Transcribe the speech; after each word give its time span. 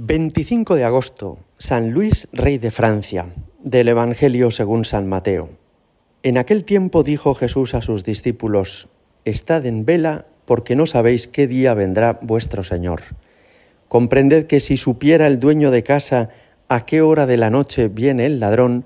25 0.00 0.76
de 0.76 0.84
agosto, 0.84 1.40
San 1.58 1.90
Luis, 1.90 2.28
rey 2.32 2.58
de 2.58 2.70
Francia, 2.70 3.34
del 3.58 3.88
Evangelio 3.88 4.52
según 4.52 4.84
San 4.84 5.08
Mateo. 5.08 5.48
En 6.22 6.38
aquel 6.38 6.62
tiempo 6.64 7.02
dijo 7.02 7.34
Jesús 7.34 7.74
a 7.74 7.82
sus 7.82 8.04
discípulos, 8.04 8.86
Estad 9.24 9.66
en 9.66 9.84
vela 9.84 10.26
porque 10.44 10.76
no 10.76 10.86
sabéis 10.86 11.26
qué 11.26 11.48
día 11.48 11.74
vendrá 11.74 12.20
vuestro 12.22 12.62
Señor. 12.62 13.00
Comprended 13.88 14.46
que 14.46 14.60
si 14.60 14.76
supiera 14.76 15.26
el 15.26 15.40
dueño 15.40 15.72
de 15.72 15.82
casa 15.82 16.28
a 16.68 16.86
qué 16.86 17.02
hora 17.02 17.26
de 17.26 17.36
la 17.36 17.50
noche 17.50 17.88
viene 17.88 18.26
el 18.26 18.38
ladrón, 18.38 18.84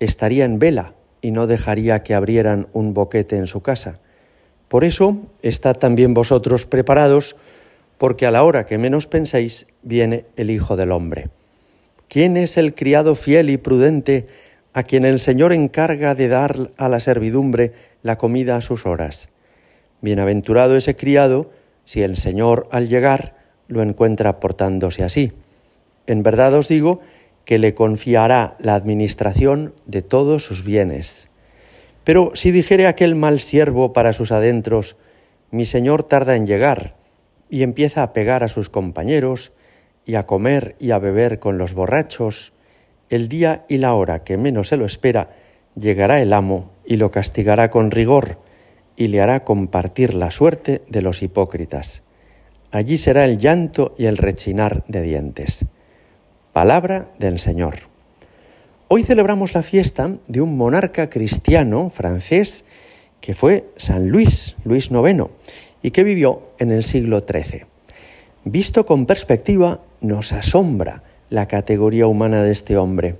estaría 0.00 0.46
en 0.46 0.58
vela 0.58 0.94
y 1.20 1.32
no 1.32 1.46
dejaría 1.46 2.02
que 2.02 2.14
abrieran 2.14 2.68
un 2.72 2.94
boquete 2.94 3.36
en 3.36 3.46
su 3.46 3.60
casa. 3.60 4.00
Por 4.68 4.84
eso, 4.84 5.18
estad 5.42 5.76
también 5.76 6.14
vosotros 6.14 6.64
preparados, 6.64 7.36
porque 7.98 8.26
a 8.26 8.30
la 8.30 8.44
hora 8.44 8.66
que 8.66 8.78
menos 8.78 9.06
penséis 9.06 9.66
viene 9.82 10.26
el 10.36 10.50
Hijo 10.50 10.76
del 10.76 10.92
Hombre. 10.92 11.30
¿Quién 12.08 12.36
es 12.36 12.56
el 12.56 12.74
criado 12.74 13.14
fiel 13.14 13.50
y 13.50 13.56
prudente 13.56 14.26
a 14.72 14.82
quien 14.82 15.04
el 15.04 15.18
Señor 15.20 15.52
encarga 15.52 16.14
de 16.14 16.28
dar 16.28 16.70
a 16.76 16.88
la 16.88 17.00
servidumbre 17.00 17.72
la 18.02 18.18
comida 18.18 18.56
a 18.56 18.60
sus 18.60 18.86
horas? 18.86 19.28
Bienaventurado 20.00 20.76
ese 20.76 20.94
criado 20.96 21.50
si 21.84 22.02
el 22.02 22.16
Señor 22.16 22.68
al 22.70 22.88
llegar 22.88 23.36
lo 23.68 23.82
encuentra 23.82 24.38
portándose 24.38 25.02
así. 25.02 25.32
En 26.06 26.22
verdad 26.22 26.54
os 26.54 26.68
digo 26.68 27.00
que 27.44 27.58
le 27.58 27.74
confiará 27.74 28.56
la 28.58 28.74
administración 28.74 29.72
de 29.86 30.02
todos 30.02 30.44
sus 30.44 30.64
bienes. 30.64 31.28
Pero 32.04 32.32
si 32.34 32.50
dijere 32.50 32.86
aquel 32.86 33.14
mal 33.14 33.40
siervo 33.40 33.92
para 33.92 34.12
sus 34.12 34.32
adentros, 34.32 34.96
mi 35.50 35.64
Señor 35.64 36.02
tarda 36.02 36.36
en 36.36 36.46
llegar, 36.46 36.95
y 37.48 37.62
empieza 37.62 38.02
a 38.02 38.12
pegar 38.12 38.44
a 38.44 38.48
sus 38.48 38.70
compañeros 38.70 39.52
y 40.04 40.14
a 40.14 40.26
comer 40.26 40.76
y 40.78 40.92
a 40.92 40.98
beber 40.98 41.38
con 41.38 41.58
los 41.58 41.74
borrachos, 41.74 42.52
el 43.08 43.28
día 43.28 43.64
y 43.68 43.78
la 43.78 43.94
hora 43.94 44.24
que 44.24 44.36
menos 44.36 44.68
se 44.68 44.76
lo 44.76 44.86
espera, 44.86 45.30
llegará 45.74 46.20
el 46.20 46.32
amo 46.32 46.70
y 46.84 46.96
lo 46.96 47.10
castigará 47.10 47.70
con 47.70 47.90
rigor 47.90 48.38
y 48.96 49.08
le 49.08 49.20
hará 49.20 49.44
compartir 49.44 50.14
la 50.14 50.30
suerte 50.30 50.82
de 50.88 51.02
los 51.02 51.22
hipócritas. 51.22 52.02
Allí 52.70 52.98
será 52.98 53.24
el 53.24 53.38
llanto 53.38 53.94
y 53.98 54.06
el 54.06 54.16
rechinar 54.16 54.84
de 54.88 55.02
dientes. 55.02 55.66
Palabra 56.52 57.10
del 57.18 57.38
Señor. 57.38 57.76
Hoy 58.88 59.02
celebramos 59.02 59.54
la 59.54 59.62
fiesta 59.62 60.16
de 60.26 60.40
un 60.40 60.56
monarca 60.56 61.10
cristiano 61.10 61.90
francés 61.90 62.64
que 63.20 63.34
fue 63.34 63.68
San 63.76 64.08
Luis, 64.08 64.56
Luis 64.64 64.90
IX, 64.90 65.28
y 65.82 65.90
que 65.90 66.04
vivió 66.04 66.42
en 66.58 66.70
el 66.70 66.84
siglo 66.84 67.20
XIII. 67.20 67.64
Visto 68.44 68.86
con 68.86 69.06
perspectiva, 69.06 69.80
nos 70.00 70.32
asombra 70.32 71.02
la 71.30 71.48
categoría 71.48 72.06
humana 72.06 72.42
de 72.42 72.52
este 72.52 72.76
hombre. 72.76 73.16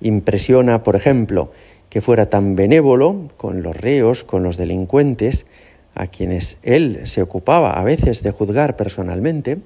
Impresiona, 0.00 0.82
por 0.82 0.96
ejemplo, 0.96 1.52
que 1.88 2.00
fuera 2.00 2.28
tan 2.28 2.56
benévolo 2.56 3.28
con 3.36 3.62
los 3.62 3.76
reos, 3.76 4.24
con 4.24 4.42
los 4.42 4.56
delincuentes, 4.56 5.46
a 5.94 6.08
quienes 6.08 6.58
él 6.62 7.00
se 7.04 7.22
ocupaba 7.22 7.72
a 7.72 7.84
veces 7.84 8.22
de 8.22 8.30
juzgar 8.30 8.76
personalmente. 8.76 9.58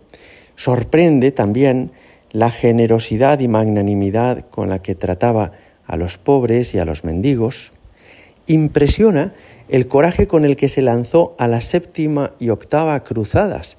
Sorprende 0.55 1.33
también 1.33 1.91
la 2.31 2.51
generosidad 2.51 3.41
y 3.41 3.49
magnanimidad 3.49 4.47
con 4.51 4.69
la 4.69 4.81
que 4.81 4.95
trataba 4.95 5.53
a 5.87 5.97
los 5.97 6.19
pobres 6.19 6.75
y 6.75 6.79
a 6.79 6.85
los 6.85 7.03
mendigos. 7.03 7.73
Impresiona 8.51 9.33
el 9.69 9.87
coraje 9.87 10.27
con 10.27 10.45
el 10.45 10.57
que 10.57 10.69
se 10.69 10.83
lanzó 10.83 11.37
a 11.39 11.47
la 11.47 11.61
séptima 11.61 12.33
y 12.41 12.49
octava 12.49 12.99
cruzadas, 13.05 13.77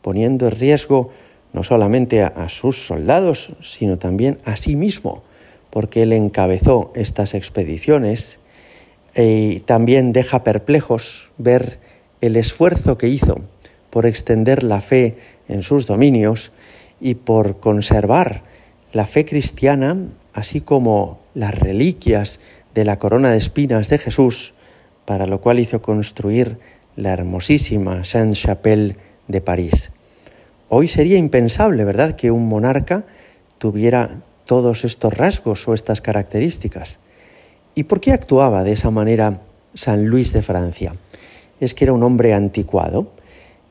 poniendo 0.00 0.46
en 0.46 0.52
riesgo 0.52 1.10
no 1.52 1.62
solamente 1.62 2.22
a, 2.22 2.48
sus 2.48 2.86
soldados, 2.86 3.52
sino 3.62 3.98
también 3.98 4.38
a 4.46 4.56
sí 4.56 4.76
mismo, 4.76 5.22
porque 5.68 6.04
él 6.04 6.14
encabezó 6.14 6.90
estas 6.94 7.34
expediciones 7.34 8.38
y 9.14 9.60
también 9.60 10.14
deja 10.14 10.42
perplejos 10.42 11.30
ver 11.36 11.78
el 12.22 12.36
esfuerzo 12.36 12.96
que 12.96 13.08
hizo 13.08 13.42
por 13.90 14.06
extender 14.06 14.62
la 14.62 14.80
fe 14.80 15.18
en 15.48 15.62
sus 15.62 15.84
dominios 15.84 16.50
y 16.98 17.16
por 17.16 17.60
conservar 17.60 18.40
la 18.94 19.04
fe 19.04 19.26
cristiana, 19.26 19.98
así 20.32 20.62
como 20.62 21.18
las 21.34 21.54
reliquias 21.54 22.40
de 22.74 22.84
la 22.84 22.98
corona 22.98 23.30
de 23.30 23.38
espinas 23.38 23.88
de 23.88 23.98
Jesús, 23.98 24.54
para 25.04 25.26
lo 25.26 25.40
cual 25.40 25.60
hizo 25.60 25.80
construir 25.80 26.58
la 26.96 27.12
hermosísima 27.12 28.04
Sainte-Chapelle 28.04 28.96
de 29.28 29.40
París. 29.40 29.92
Hoy 30.68 30.88
sería 30.88 31.18
impensable, 31.18 31.84
¿verdad?, 31.84 32.16
que 32.16 32.30
un 32.30 32.48
monarca 32.48 33.04
tuviera 33.58 34.22
todos 34.44 34.84
estos 34.84 35.14
rasgos 35.14 35.66
o 35.68 35.74
estas 35.74 36.00
características. 36.00 36.98
¿Y 37.74 37.84
por 37.84 38.00
qué 38.00 38.12
actuaba 38.12 38.64
de 38.64 38.72
esa 38.72 38.90
manera 38.90 39.40
San 39.74 40.06
Luis 40.06 40.32
de 40.32 40.42
Francia? 40.42 40.94
¿Es 41.60 41.74
que 41.74 41.84
era 41.84 41.92
un 41.92 42.02
hombre 42.02 42.34
anticuado? 42.34 43.12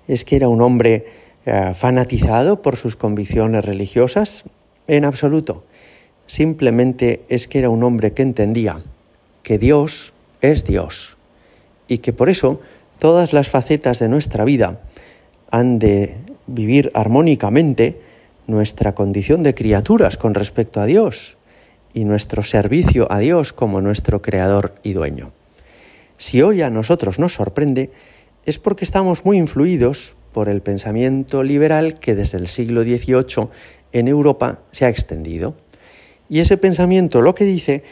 ¿Es 0.08 0.26
que 0.26 0.36
era 0.36 0.48
un 0.48 0.62
hombre 0.62 1.06
eh, 1.46 1.74
fanatizado 1.76 2.62
por 2.62 2.76
sus 2.76 2.96
convicciones 2.96 3.64
religiosas? 3.64 4.44
En 4.88 5.06
absoluto. 5.06 5.64
Simplemente 6.28 7.22
es 7.30 7.48
que 7.48 7.60
era 7.60 7.70
un 7.70 7.84
hombre 7.84 8.14
que 8.14 8.24
entendía 8.24 8.82
que 9.44 9.58
Dios 9.58 10.14
es 10.42 10.64
Dios 10.64 11.18
y 11.88 12.00
que 12.00 12.14
por 12.14 12.30
eso 12.30 12.62
todas 12.98 13.34
las 13.34 13.50
facetas 13.50 14.00
de 14.00 14.10
nuestra 14.10 14.46
vida 14.46 14.82
han 15.52 15.78
de 15.78 16.18
vivir 16.48 16.92
armónicamente 16.94 18.02
nuestra 18.48 18.96
condición 18.96 19.44
de 19.44 19.54
criaturas 19.54 20.18
con 20.18 20.34
respecto 20.34 20.82
a 20.82 20.86
Dios 20.86 21.38
y 21.94 22.06
nuestro 22.06 22.44
servicio 22.44 23.12
a 23.12 23.20
Dios 23.20 23.54
como 23.54 23.82
nuestro 23.82 24.22
creador 24.22 24.76
y 24.84 24.94
dueño. 24.94 25.32
Si 26.18 26.42
hoy 26.42 26.62
a 26.62 26.70
nosotros 26.70 27.20
nos 27.20 27.34
sorprende, 27.34 27.92
es 28.46 28.60
porque 28.60 28.86
estamos 28.86 29.26
muy 29.26 29.38
influidos 29.38 30.14
por 30.34 30.50
el 30.50 30.62
pensamiento 30.62 31.44
liberal 31.44 32.00
que 32.00 32.16
desde 32.16 32.38
el 32.38 32.48
siglo 32.48 32.84
XVIII 32.84 33.50
en 33.92 34.08
Europa 34.08 34.60
se 34.72 34.86
ha 34.86 34.90
extendido. 34.90 35.56
Y 36.30 36.40
ese 36.40 36.58
pensamiento 36.58 37.22
lo 37.22 37.36
que 37.36 37.46
dice 37.46 37.84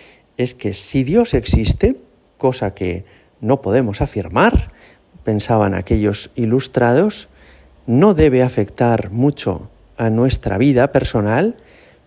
es 0.41 0.55
que 0.55 0.73
si 0.73 1.03
Dios 1.03 1.33
existe, 1.33 1.97
cosa 2.37 2.73
que 2.73 3.03
no 3.39 3.61
podemos 3.61 4.01
afirmar, 4.01 4.71
pensaban 5.23 5.73
aquellos 5.73 6.31
ilustrados, 6.35 7.29
no 7.87 8.13
debe 8.13 8.43
afectar 8.43 9.11
mucho 9.11 9.69
a 9.97 10.09
nuestra 10.09 10.57
vida 10.57 10.91
personal, 10.91 11.55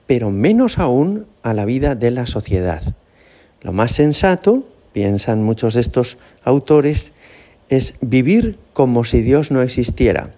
pero 0.06 0.30
menos 0.30 0.78
aún 0.78 1.26
a 1.42 1.54
la 1.54 1.64
vida 1.64 1.94
de 1.94 2.10
la 2.10 2.26
sociedad. 2.26 2.82
Lo 3.62 3.72
más 3.72 3.92
sensato, 3.92 4.66
piensan 4.92 5.42
muchos 5.42 5.74
de 5.74 5.80
estos 5.80 6.18
autores, 6.44 7.12
es 7.68 7.94
vivir 8.00 8.58
como 8.72 9.04
si 9.04 9.22
Dios 9.22 9.50
no 9.50 9.62
existiera 9.62 10.34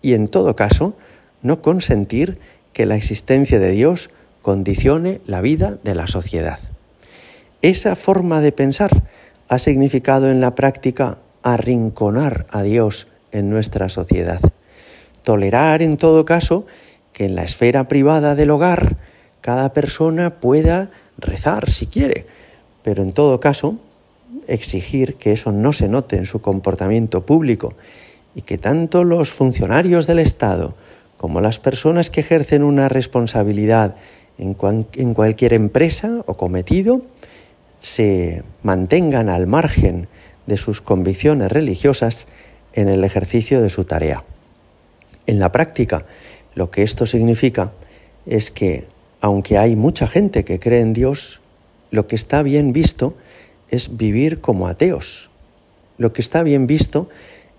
y 0.00 0.14
en 0.14 0.28
todo 0.28 0.56
caso 0.56 0.94
no 1.42 1.62
consentir 1.62 2.38
que 2.72 2.86
la 2.86 2.96
existencia 2.96 3.58
de 3.58 3.70
Dios 3.70 4.10
condicione 4.40 5.20
la 5.26 5.40
vida 5.40 5.78
de 5.84 5.94
la 5.94 6.06
sociedad. 6.06 6.58
Esa 7.62 7.94
forma 7.94 8.40
de 8.40 8.50
pensar 8.50 9.04
ha 9.48 9.58
significado 9.58 10.30
en 10.30 10.40
la 10.40 10.56
práctica 10.56 11.18
arrinconar 11.42 12.46
a 12.50 12.62
Dios 12.62 13.06
en 13.30 13.50
nuestra 13.50 13.88
sociedad. 13.88 14.40
Tolerar, 15.22 15.80
en 15.80 15.96
todo 15.96 16.24
caso, 16.24 16.66
que 17.12 17.24
en 17.24 17.36
la 17.36 17.44
esfera 17.44 17.86
privada 17.86 18.34
del 18.34 18.50
hogar 18.50 18.96
cada 19.40 19.72
persona 19.72 20.40
pueda 20.40 20.90
rezar 21.18 21.70
si 21.70 21.86
quiere, 21.86 22.26
pero 22.82 23.02
en 23.02 23.12
todo 23.12 23.38
caso 23.38 23.78
exigir 24.48 25.14
que 25.14 25.32
eso 25.32 25.52
no 25.52 25.72
se 25.72 25.88
note 25.88 26.16
en 26.16 26.26
su 26.26 26.40
comportamiento 26.40 27.24
público 27.24 27.74
y 28.34 28.42
que 28.42 28.58
tanto 28.58 29.04
los 29.04 29.30
funcionarios 29.30 30.06
del 30.06 30.18
Estado 30.18 30.74
como 31.16 31.40
las 31.40 31.60
personas 31.60 32.10
que 32.10 32.22
ejercen 32.22 32.64
una 32.64 32.88
responsabilidad 32.88 33.94
en, 34.38 34.54
cualquier 34.54 35.52
empresa 35.52 36.24
o 36.26 36.34
cometido 36.34 37.02
se 37.82 38.44
mantengan 38.62 39.28
al 39.28 39.48
margen 39.48 40.06
de 40.46 40.56
sus 40.56 40.80
convicciones 40.80 41.50
religiosas 41.50 42.28
en 42.72 42.88
el 42.88 43.02
ejercicio 43.02 43.60
de 43.60 43.68
su 43.70 43.84
tarea. 43.84 44.24
En 45.26 45.40
la 45.40 45.50
práctica, 45.50 46.06
lo 46.54 46.70
que 46.70 46.84
esto 46.84 47.06
significa 47.06 47.72
es 48.24 48.52
que, 48.52 48.86
aunque 49.20 49.58
hay 49.58 49.74
mucha 49.74 50.06
gente 50.06 50.44
que 50.44 50.60
cree 50.60 50.80
en 50.80 50.92
Dios, 50.92 51.40
lo 51.90 52.06
que 52.06 52.14
está 52.14 52.42
bien 52.44 52.72
visto 52.72 53.16
es 53.68 53.96
vivir 53.96 54.40
como 54.40 54.68
ateos. 54.68 55.28
Lo 55.98 56.12
que 56.12 56.22
está 56.22 56.44
bien 56.44 56.68
visto 56.68 57.08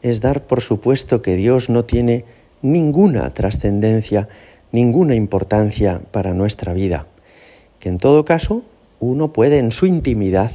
es 0.01 0.21
dar 0.21 0.43
por 0.43 0.61
supuesto 0.61 1.21
que 1.21 1.35
Dios 1.35 1.69
no 1.69 1.83
tiene 1.83 2.23
ninguna 2.61 3.29
trascendencia, 3.31 4.29
ninguna 4.71 5.15
importancia 5.15 5.99
para 6.11 6.33
nuestra 6.33 6.73
vida. 6.73 7.07
Que 7.79 7.89
en 7.89 7.97
todo 7.97 8.23
caso 8.23 8.63
uno 8.99 9.33
puede 9.33 9.59
en 9.59 9.71
su 9.71 9.85
intimidad 9.85 10.51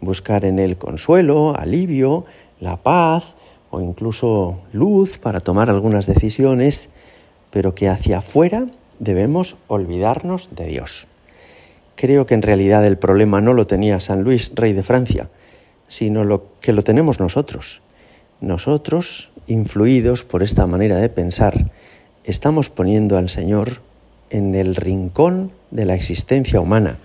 buscar 0.00 0.44
en 0.44 0.58
él 0.58 0.78
consuelo, 0.78 1.56
alivio, 1.56 2.24
la 2.60 2.76
paz 2.76 3.34
o 3.70 3.80
incluso 3.80 4.60
luz 4.72 5.18
para 5.18 5.40
tomar 5.40 5.70
algunas 5.70 6.06
decisiones, 6.06 6.88
pero 7.50 7.74
que 7.74 7.88
hacia 7.88 8.18
afuera 8.18 8.66
debemos 8.98 9.56
olvidarnos 9.66 10.50
de 10.54 10.66
Dios. 10.66 11.06
Creo 11.96 12.26
que 12.26 12.34
en 12.34 12.42
realidad 12.42 12.86
el 12.86 12.96
problema 12.96 13.40
no 13.40 13.52
lo 13.52 13.66
tenía 13.66 14.00
San 14.00 14.22
Luis, 14.22 14.52
rey 14.54 14.72
de 14.72 14.82
Francia, 14.82 15.30
sino 15.88 16.24
lo 16.24 16.44
que 16.60 16.72
lo 16.72 16.82
tenemos 16.82 17.18
nosotros. 17.18 17.82
Nosotros, 18.40 19.30
influidos 19.46 20.22
por 20.22 20.42
esta 20.42 20.66
manera 20.66 20.96
de 20.96 21.08
pensar, 21.08 21.70
estamos 22.24 22.70
poniendo 22.70 23.18
al 23.18 23.28
Señor 23.28 23.80
en 24.30 24.54
el 24.54 24.76
rincón 24.76 25.50
de 25.70 25.86
la 25.86 25.94
existencia 25.94 26.60
humana, 26.60 26.98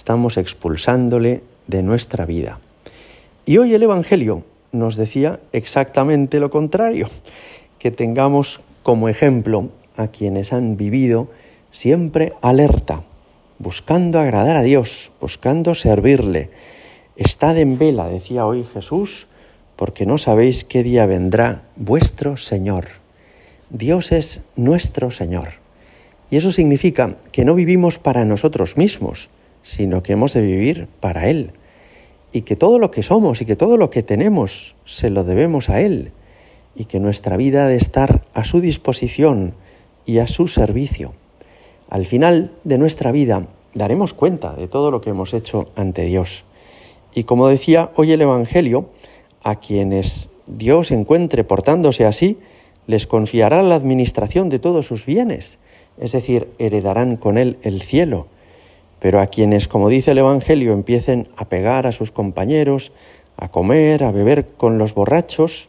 estamos 0.00 0.38
expulsándole 0.38 1.42
de 1.66 1.82
nuestra 1.82 2.24
vida. 2.24 2.58
Y 3.44 3.58
hoy 3.58 3.74
el 3.74 3.82
Evangelio 3.82 4.44
nos 4.72 4.96
decía 4.96 5.40
exactamente 5.52 6.40
lo 6.40 6.48
contrario, 6.48 7.10
que 7.78 7.90
tengamos 7.90 8.62
como 8.82 9.10
ejemplo 9.10 9.68
a 9.98 10.08
quienes 10.08 10.54
han 10.54 10.78
vivido 10.78 11.28
siempre 11.70 12.32
alerta, 12.40 13.02
buscando 13.58 14.18
agradar 14.18 14.56
a 14.56 14.62
Dios, 14.62 15.12
buscando 15.20 15.74
servirle. 15.74 16.48
Estad 17.16 17.58
en 17.58 17.76
vela, 17.76 18.08
decía 18.08 18.46
hoy 18.46 18.64
Jesús, 18.64 19.26
porque 19.76 20.06
no 20.06 20.16
sabéis 20.16 20.64
qué 20.64 20.82
día 20.82 21.04
vendrá 21.04 21.64
vuestro 21.76 22.38
Señor. 22.38 22.86
Dios 23.68 24.12
es 24.12 24.40
nuestro 24.56 25.10
Señor. 25.10 25.48
Y 26.30 26.38
eso 26.38 26.52
significa 26.52 27.16
que 27.32 27.44
no 27.44 27.54
vivimos 27.54 27.98
para 27.98 28.24
nosotros 28.24 28.78
mismos, 28.78 29.28
sino 29.62 30.02
que 30.02 30.12
hemos 30.12 30.34
de 30.34 30.42
vivir 30.42 30.88
para 31.00 31.28
Él. 31.28 31.52
Y 32.32 32.42
que 32.42 32.56
todo 32.56 32.78
lo 32.78 32.90
que 32.90 33.02
somos 33.02 33.40
y 33.40 33.44
que 33.46 33.56
todo 33.56 33.76
lo 33.76 33.90
que 33.90 34.02
tenemos 34.02 34.74
se 34.84 35.10
lo 35.10 35.24
debemos 35.24 35.68
a 35.68 35.80
Él. 35.80 36.12
Y 36.74 36.84
que 36.84 37.00
nuestra 37.00 37.36
vida 37.36 37.64
ha 37.64 37.68
de 37.68 37.76
estar 37.76 38.24
a 38.34 38.44
su 38.44 38.60
disposición 38.60 39.54
y 40.06 40.18
a 40.18 40.26
su 40.26 40.48
servicio. 40.48 41.14
Al 41.88 42.06
final 42.06 42.52
de 42.64 42.78
nuestra 42.78 43.12
vida 43.12 43.48
daremos 43.74 44.14
cuenta 44.14 44.54
de 44.54 44.68
todo 44.68 44.90
lo 44.90 45.00
que 45.00 45.10
hemos 45.10 45.34
hecho 45.34 45.70
ante 45.74 46.04
Dios. 46.04 46.44
Y 47.14 47.24
como 47.24 47.48
decía 47.48 47.90
hoy 47.96 48.12
el 48.12 48.22
Evangelio, 48.22 48.90
a 49.42 49.56
quienes 49.56 50.28
Dios 50.46 50.90
encuentre 50.90 51.44
portándose 51.44 52.04
así, 52.04 52.38
les 52.86 53.06
confiará 53.06 53.62
la 53.62 53.76
administración 53.76 54.48
de 54.48 54.58
todos 54.58 54.86
sus 54.86 55.06
bienes, 55.06 55.58
es 55.98 56.12
decir, 56.12 56.48
heredarán 56.58 57.16
con 57.16 57.38
él 57.38 57.58
el 57.62 57.82
cielo. 57.82 58.26
Pero 59.00 59.20
a 59.20 59.26
quienes, 59.26 59.66
como 59.66 59.88
dice 59.88 60.12
el 60.12 60.18
Evangelio, 60.18 60.72
empiecen 60.72 61.28
a 61.36 61.48
pegar 61.48 61.86
a 61.86 61.92
sus 61.92 62.12
compañeros, 62.12 62.92
a 63.36 63.50
comer, 63.50 64.04
a 64.04 64.12
beber 64.12 64.46
con 64.56 64.78
los 64.78 64.94
borrachos, 64.94 65.68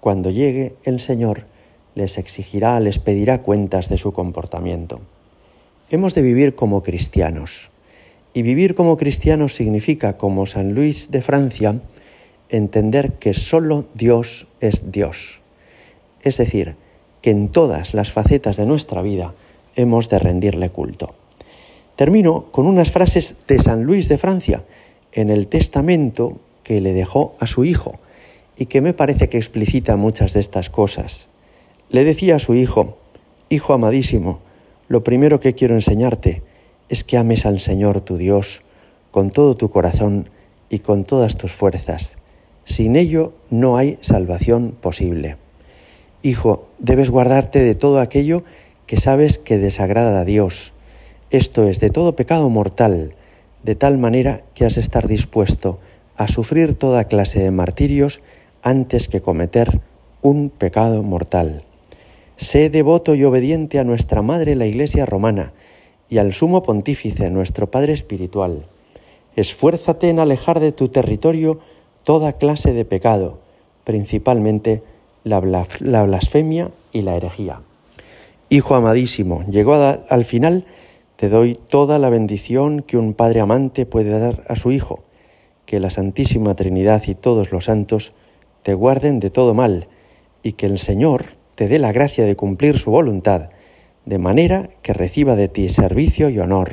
cuando 0.00 0.30
llegue 0.30 0.74
el 0.84 0.98
Señor 0.98 1.52
les 1.94 2.18
exigirá, 2.18 2.80
les 2.80 2.98
pedirá 2.98 3.42
cuentas 3.42 3.88
de 3.88 3.98
su 3.98 4.12
comportamiento. 4.12 5.00
Hemos 5.90 6.14
de 6.14 6.22
vivir 6.22 6.54
como 6.54 6.82
cristianos. 6.82 7.70
Y 8.34 8.42
vivir 8.42 8.74
como 8.74 8.96
cristianos 8.96 9.54
significa, 9.54 10.16
como 10.16 10.46
San 10.46 10.74
Luis 10.74 11.10
de 11.10 11.20
Francia, 11.20 11.80
entender 12.48 13.12
que 13.14 13.34
solo 13.34 13.84
Dios 13.94 14.46
es 14.60 14.90
Dios. 14.90 15.42
Es 16.22 16.38
decir, 16.38 16.76
que 17.20 17.30
en 17.30 17.48
todas 17.48 17.92
las 17.92 18.10
facetas 18.10 18.56
de 18.56 18.64
nuestra 18.64 19.02
vida 19.02 19.34
hemos 19.76 20.08
de 20.08 20.18
rendirle 20.18 20.70
culto. 20.70 21.14
Termino 21.96 22.46
con 22.52 22.66
unas 22.66 22.90
frases 22.90 23.36
de 23.46 23.58
San 23.58 23.84
Luis 23.84 24.08
de 24.08 24.18
Francia 24.18 24.64
en 25.12 25.30
el 25.30 25.48
testamento 25.48 26.38
que 26.62 26.80
le 26.80 26.92
dejó 26.92 27.34
a 27.38 27.46
su 27.46 27.64
hijo 27.64 27.98
y 28.56 28.66
que 28.66 28.80
me 28.80 28.94
parece 28.94 29.28
que 29.28 29.36
explicita 29.36 29.96
muchas 29.96 30.32
de 30.32 30.40
estas 30.40 30.70
cosas. 30.70 31.28
Le 31.90 32.04
decía 32.04 32.36
a 32.36 32.38
su 32.38 32.54
hijo, 32.54 32.96
Hijo 33.48 33.74
amadísimo, 33.74 34.38
lo 34.88 35.04
primero 35.04 35.38
que 35.38 35.54
quiero 35.54 35.74
enseñarte 35.74 36.42
es 36.88 37.04
que 37.04 37.18
ames 37.18 37.44
al 37.44 37.60
Señor 37.60 38.00
tu 38.00 38.16
Dios 38.16 38.62
con 39.10 39.30
todo 39.30 39.56
tu 39.58 39.68
corazón 39.68 40.30
y 40.70 40.78
con 40.78 41.04
todas 41.04 41.36
tus 41.36 41.52
fuerzas. 41.52 42.16
Sin 42.64 42.96
ello 42.96 43.34
no 43.50 43.76
hay 43.76 43.98
salvación 44.00 44.74
posible. 44.80 45.36
Hijo, 46.22 46.66
debes 46.78 47.10
guardarte 47.10 47.58
de 47.58 47.74
todo 47.74 48.00
aquello 48.00 48.42
que 48.86 48.96
sabes 48.96 49.38
que 49.38 49.58
desagrada 49.58 50.20
a 50.20 50.24
Dios, 50.24 50.71
esto 51.32 51.66
es, 51.66 51.80
de 51.80 51.90
todo 51.90 52.14
pecado 52.14 52.48
mortal, 52.50 53.14
de 53.62 53.74
tal 53.74 53.96
manera 53.96 54.42
que 54.54 54.66
has 54.66 54.74
de 54.74 54.82
estar 54.82 55.08
dispuesto 55.08 55.78
a 56.14 56.28
sufrir 56.28 56.74
toda 56.74 57.04
clase 57.04 57.40
de 57.40 57.50
martirios 57.50 58.20
antes 58.62 59.08
que 59.08 59.22
cometer 59.22 59.80
un 60.20 60.50
pecado 60.50 61.02
mortal. 61.02 61.64
Sé 62.36 62.68
devoto 62.70 63.14
y 63.14 63.24
obediente 63.24 63.78
a 63.78 63.84
nuestra 63.84 64.20
Madre 64.20 64.56
la 64.56 64.66
Iglesia 64.66 65.06
Romana 65.06 65.52
y 66.10 66.18
al 66.18 66.34
Sumo 66.34 66.62
Pontífice, 66.62 67.30
nuestro 67.30 67.70
Padre 67.70 67.94
Espiritual. 67.94 68.66
Esfuérzate 69.34 70.10
en 70.10 70.18
alejar 70.18 70.60
de 70.60 70.72
tu 70.72 70.88
territorio 70.88 71.60
toda 72.04 72.34
clase 72.34 72.74
de 72.74 72.84
pecado, 72.84 73.38
principalmente 73.84 74.82
la, 75.24 75.40
blasfemia 75.40 76.70
y 76.92 77.02
la 77.02 77.16
herejía. 77.16 77.62
Hijo 78.50 78.74
amadísimo, 78.74 79.44
llegó 79.48 79.74
al 79.74 80.24
final, 80.26 80.66
te 81.22 81.28
doy 81.28 81.54
toda 81.54 82.00
la 82.00 82.10
bendición 82.10 82.82
que 82.82 82.96
un 82.96 83.14
Padre 83.14 83.38
amante 83.38 83.86
puede 83.86 84.18
dar 84.18 84.42
a 84.48 84.56
su 84.56 84.72
Hijo, 84.72 85.04
que 85.66 85.78
la 85.78 85.88
Santísima 85.88 86.56
Trinidad 86.56 87.04
y 87.06 87.14
todos 87.14 87.52
los 87.52 87.66
santos 87.66 88.12
te 88.64 88.74
guarden 88.74 89.20
de 89.20 89.30
todo 89.30 89.54
mal, 89.54 89.86
y 90.42 90.54
que 90.54 90.66
el 90.66 90.80
Señor, 90.80 91.36
te 91.54 91.68
dé 91.68 91.78
la 91.78 91.92
gracia 91.92 92.24
de 92.24 92.34
cumplir 92.34 92.76
su 92.76 92.90
voluntad, 92.90 93.50
de 94.04 94.18
manera 94.18 94.70
que 94.82 94.94
reciba 94.94 95.36
de 95.36 95.46
ti 95.46 95.68
servicio 95.68 96.28
y 96.28 96.40
honor, 96.40 96.72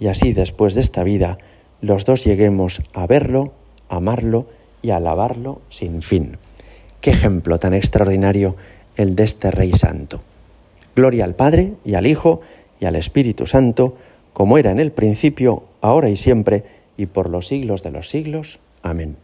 y 0.00 0.08
así 0.08 0.32
después 0.32 0.74
de 0.74 0.80
esta 0.80 1.04
vida 1.04 1.38
los 1.80 2.04
dos 2.04 2.24
lleguemos 2.24 2.82
a 2.92 3.06
verlo, 3.06 3.52
amarlo 3.88 4.46
y 4.82 4.90
alabarlo 4.90 5.60
sin 5.68 6.02
fin. 6.02 6.38
Qué 7.00 7.10
ejemplo 7.10 7.60
tan 7.60 7.72
extraordinario 7.72 8.56
el 8.96 9.14
de 9.14 9.22
este 9.22 9.52
Rey 9.52 9.70
Santo. 9.70 10.22
Gloria 10.96 11.24
al 11.24 11.36
Padre 11.36 11.74
y 11.84 11.94
al 11.94 12.08
Hijo 12.08 12.40
y 12.80 12.86
al 12.86 12.96
Espíritu 12.96 13.46
Santo, 13.46 13.96
como 14.32 14.58
era 14.58 14.70
en 14.70 14.80
el 14.80 14.92
principio, 14.92 15.64
ahora 15.80 16.08
y 16.08 16.16
siempre, 16.16 16.64
y 16.96 17.06
por 17.06 17.30
los 17.30 17.46
siglos 17.46 17.82
de 17.82 17.90
los 17.90 18.08
siglos. 18.08 18.58
Amén. 18.82 19.16